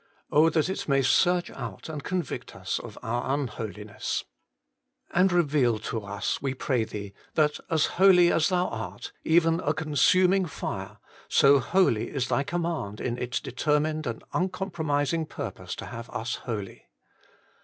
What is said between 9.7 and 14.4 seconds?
consuming fire, so holy is Thy command in its determined and